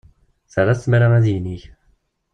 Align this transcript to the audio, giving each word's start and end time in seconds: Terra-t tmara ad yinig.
Terra-t 0.51 0.79
tmara 0.83 1.07
ad 1.17 1.25
yinig. 1.29 1.63